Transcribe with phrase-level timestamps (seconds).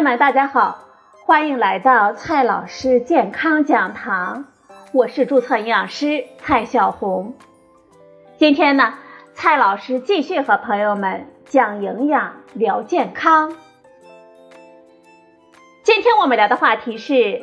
[0.00, 0.78] 朋友们，大家好，
[1.26, 4.46] 欢迎来到蔡老师健康讲堂，
[4.94, 7.34] 我是注册营养师蔡小红。
[8.38, 8.94] 今天呢，
[9.34, 13.54] 蔡老师继续和朋友们讲营养、聊健康。
[15.82, 17.42] 今天我们聊的话题是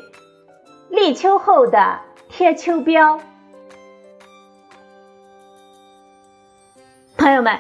[0.90, 3.20] 立秋后的贴秋膘。
[7.20, 7.60] 朋友们，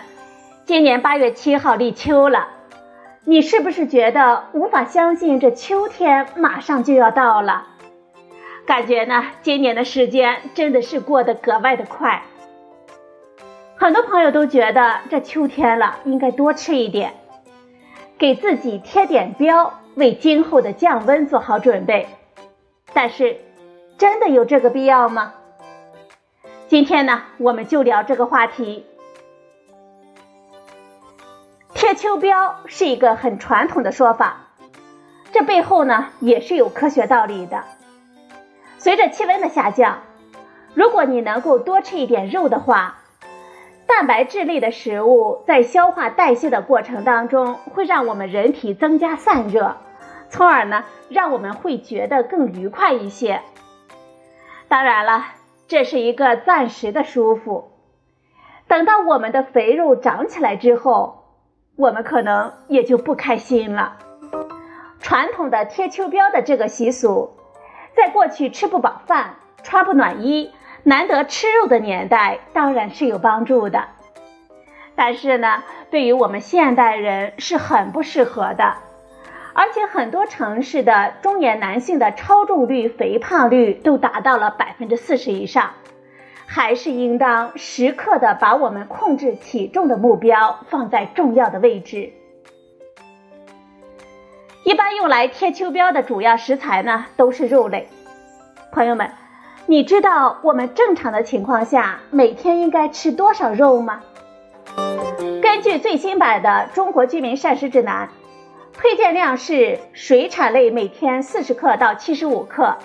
[0.66, 2.48] 今年八月七号立秋了，
[3.30, 7.68] 你是不是觉得无法相信这秋天马上就要到了？
[8.66, 12.24] 感觉呢，今年的时间真的是过得格外的快。
[13.76, 17.16] 很多朋友都觉得这秋天了，应该多吃一点，
[18.18, 22.08] 给自己贴点膘，为今后的降温做好准备。
[22.94, 23.42] 但是，
[23.98, 25.34] 真的有这个必要吗？
[26.70, 28.86] 今天呢，我们就聊这个话题。
[31.88, 34.48] 贴秋膘是一个很传统的说法，
[35.32, 37.64] 这背后呢也是有科学道理的。
[38.78, 40.00] 随着气温的下降，
[40.74, 42.98] 如果你能够多吃一点肉的话，
[43.86, 49.78] 蛋白质类的食物在消化代谢的过程当中，会让我们人体增加散热，
[50.28, 53.40] 从而呢让我们会觉得更愉快一些。
[54.68, 55.28] 当然了，
[55.70, 57.72] 这是一个暂时的舒服，
[58.68, 61.24] 等到我们的肥肉长起来之后。
[61.78, 63.98] 我们可能也就不开心了。
[65.00, 67.38] 传统的贴秋膘的这个习俗，
[67.96, 73.84] 在过去吃不饱饭、穿不暖衣、难得吃肉的年代，当然是有帮助的。
[74.96, 78.74] 但是呢，对于我们现代人是很不适合的。
[79.54, 85.74] 而且很多城市的中年男性的超重率、肥胖率都达到了百分之四十以上。
[86.58, 92.12] 还是应当时刻的把我们控制体重的目标放在重要的位置。
[94.64, 97.88] 一般用来贴秋膘的主要食材呢，都是肉类。
[98.72, 99.12] 朋友们，
[99.68, 104.02] 你知道我们正常的情况下每天应该吃多少肉吗？
[105.44, 108.08] 根据最新版的《中国居民膳食指南》，
[108.76, 112.76] 推荐量是水产类每天四十克到七十五克。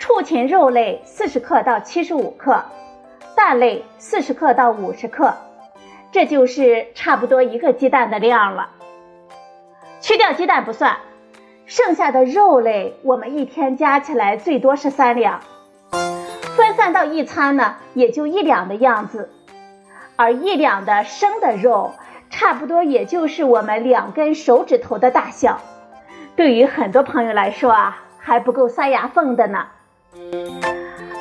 [0.00, 2.64] 畜禽肉类四十克到七十五克，
[3.42, 5.34] 蛋类四十克到五十克，
[6.12, 8.68] 这就是差不多一个鸡蛋的量了。
[10.02, 10.98] 去掉鸡蛋不算，
[11.64, 15.40] 剩下的肉类我们一天加起来最多是三两，
[16.54, 19.30] 分散到一餐呢也就一两的样子，
[20.16, 21.94] 而一两的生的肉
[22.28, 25.62] 差不多也就是我们两根手指头的大小，
[26.36, 29.66] 对于很多朋友来说啊还不够塞牙缝的呢。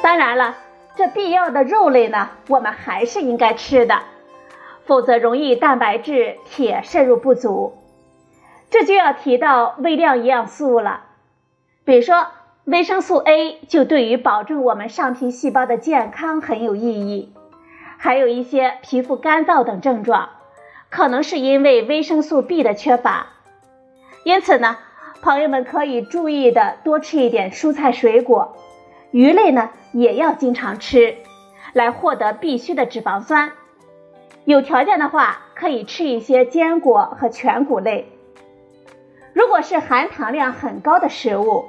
[0.03, 0.55] 当然了，
[0.99, 4.01] 这必要的肉类呢，我们还是应该吃的，
[4.83, 7.77] 否则容易蛋白质、铁摄入不足。
[8.69, 11.03] 这就要提到微量营养素了，
[11.85, 12.27] 比如说
[12.65, 17.33] 维生素 A 就对于保证我们上皮细胞的健康很有意义。
[17.97, 20.27] 还有一些皮肤干燥等症状，
[20.89, 23.27] 可能是因为维生素 B 的缺乏。
[24.25, 24.75] 因此呢，
[25.21, 28.57] 朋友们可以注意的多吃一点蔬菜水果。
[29.11, 31.17] 鱼类呢也要经常吃，
[31.73, 33.51] 来获得必需的脂肪酸。
[34.45, 38.11] 有条件的话，可以吃一些坚果和全谷类。
[39.33, 41.65] 如果是含糖量很高的食物，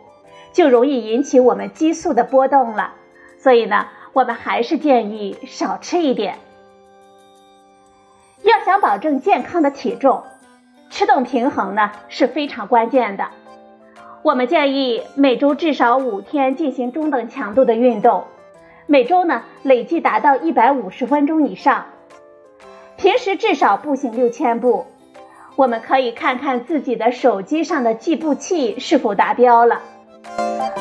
[0.53, 2.95] 就容易引起我们激素的波动了。
[3.39, 6.39] 所以呢，我们还是建议少吃一点。
[8.43, 10.25] 要想保证健康的体重，
[10.91, 13.29] 吃动平衡呢是非常关键的。
[14.23, 18.25] 我们建议每周至少五天进行中等强度的运动，
[18.87, 21.87] 每周呢累计达到一百五十分钟以上。
[22.99, 24.87] 平时至少步行六千步。
[25.57, 29.81] 我们可以看看自己的手机上的计步器是否达标了。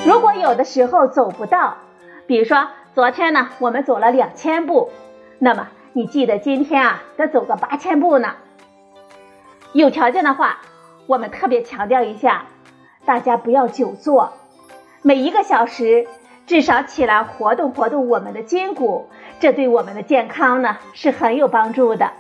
[0.06, 1.78] 如果有的时候走不到，
[2.28, 4.90] 比如说昨天呢我们走了两千步，
[5.38, 8.36] 那么你记得今天啊得走个八千步呢。
[9.72, 10.60] 有条件的话，
[11.08, 12.46] 我们特别强调一下。
[13.10, 14.34] 大家不要久坐，
[15.02, 16.06] 每一个小时
[16.46, 19.10] 至少起来活动活动我们的筋骨，
[19.40, 22.12] 这对我们的健康呢是很有帮助的。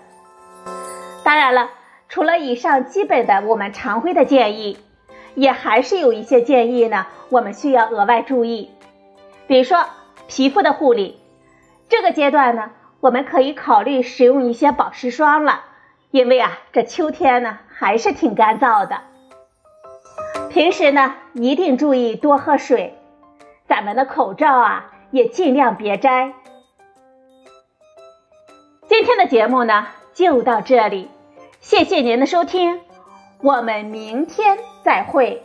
[1.23, 1.69] 当然了，
[2.07, 4.79] 除了以上基本的我们常规的建议，
[5.35, 8.71] 也还是有一些建议呢，我们需要额外注意。
[9.45, 9.85] 比如说
[10.27, 11.19] 皮肤的护理，
[11.87, 15.65] 这个阶段呢，我们可以考虑使用一些保湿霜了，
[16.09, 19.01] 因为啊，这秋天呢还是挺干燥的。
[20.49, 22.97] 平时呢，一定注意多喝水，
[23.67, 26.33] 咱们的口罩啊也尽量别摘。
[28.87, 31.07] 今天的节目呢就到这里，
[31.59, 32.81] 谢谢您的收听，
[33.41, 35.43] 我们明天再会。